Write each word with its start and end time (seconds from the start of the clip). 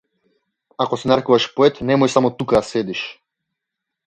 Ако 0.85 0.99
се 1.01 1.11
нарекуваш 1.11 1.47
поет, 1.59 1.83
немој 1.91 2.13
само 2.15 2.33
тука 2.41 2.59
да 2.63 2.71
седиш. 2.71 3.05